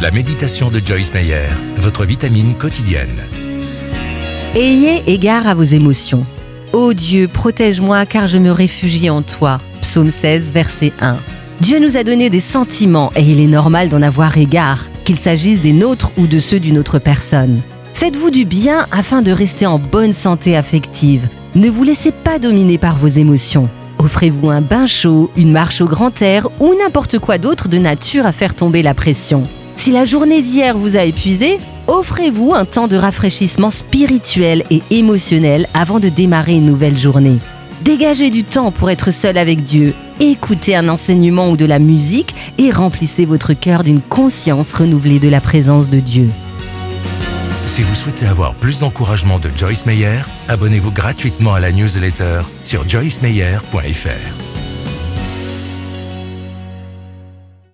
La 0.00 0.10
méditation 0.10 0.70
de 0.70 0.80
Joyce 0.82 1.12
Meyer, 1.12 1.48
votre 1.76 2.06
vitamine 2.06 2.54
quotidienne. 2.54 3.28
Ayez 4.54 5.02
égard 5.06 5.46
à 5.46 5.52
vos 5.52 5.62
émotions. 5.62 6.24
Ô 6.72 6.94
Dieu, 6.94 7.28
protège-moi 7.28 8.06
car 8.06 8.26
je 8.26 8.38
me 8.38 8.50
réfugie 8.50 9.10
en 9.10 9.20
toi. 9.20 9.60
Psaume 9.82 10.10
16, 10.10 10.54
verset 10.54 10.94
1. 11.02 11.18
Dieu 11.60 11.80
nous 11.80 11.98
a 11.98 12.02
donné 12.02 12.30
des 12.30 12.40
sentiments 12.40 13.12
et 13.14 13.20
il 13.20 13.40
est 13.40 13.46
normal 13.46 13.90
d'en 13.90 14.00
avoir 14.00 14.38
égard, 14.38 14.86
qu'il 15.04 15.18
s'agisse 15.18 15.60
des 15.60 15.74
nôtres 15.74 16.12
ou 16.16 16.26
de 16.26 16.40
ceux 16.40 16.60
d'une 16.60 16.78
autre 16.78 16.98
personne. 16.98 17.60
Faites-vous 17.92 18.30
du 18.30 18.46
bien 18.46 18.86
afin 18.92 19.20
de 19.20 19.32
rester 19.32 19.66
en 19.66 19.78
bonne 19.78 20.14
santé 20.14 20.56
affective. 20.56 21.28
Ne 21.54 21.68
vous 21.68 21.84
laissez 21.84 22.12
pas 22.12 22.38
dominer 22.38 22.78
par 22.78 22.96
vos 22.96 23.08
émotions. 23.08 23.68
Offrez-vous 23.98 24.48
un 24.48 24.62
bain 24.62 24.86
chaud, 24.86 25.30
une 25.36 25.52
marche 25.52 25.82
au 25.82 25.86
grand 25.86 26.22
air 26.22 26.48
ou 26.58 26.72
n'importe 26.74 27.18
quoi 27.18 27.36
d'autre 27.36 27.68
de 27.68 27.76
nature 27.76 28.24
à 28.24 28.32
faire 28.32 28.54
tomber 28.54 28.80
la 28.80 28.94
pression. 28.94 29.46
Si 29.80 29.92
la 29.92 30.04
journée 30.04 30.42
d'hier 30.42 30.76
vous 30.76 30.98
a 30.98 31.04
épuisé, 31.04 31.56
offrez-vous 31.86 32.52
un 32.52 32.66
temps 32.66 32.86
de 32.86 32.98
rafraîchissement 32.98 33.70
spirituel 33.70 34.62
et 34.68 34.82
émotionnel 34.90 35.70
avant 35.72 36.00
de 36.00 36.10
démarrer 36.10 36.56
une 36.56 36.66
nouvelle 36.66 36.98
journée. 36.98 37.38
Dégagez 37.80 38.28
du 38.28 38.44
temps 38.44 38.72
pour 38.72 38.90
être 38.90 39.10
seul 39.10 39.38
avec 39.38 39.64
Dieu, 39.64 39.94
écoutez 40.20 40.76
un 40.76 40.90
enseignement 40.90 41.48
ou 41.48 41.56
de 41.56 41.64
la 41.64 41.78
musique 41.78 42.34
et 42.58 42.70
remplissez 42.70 43.24
votre 43.24 43.54
cœur 43.54 43.82
d'une 43.82 44.02
conscience 44.02 44.74
renouvelée 44.74 45.18
de 45.18 45.30
la 45.30 45.40
présence 45.40 45.88
de 45.88 46.00
Dieu. 46.00 46.28
Si 47.64 47.82
vous 47.82 47.94
souhaitez 47.94 48.26
avoir 48.26 48.56
plus 48.56 48.80
d'encouragement 48.80 49.38
de 49.38 49.48
Joyce 49.56 49.86
Meyer, 49.86 50.20
abonnez-vous 50.48 50.92
gratuitement 50.92 51.54
à 51.54 51.60
la 51.60 51.72
newsletter 51.72 52.42
sur 52.60 52.86
joycemeyer.fr. 52.86 54.49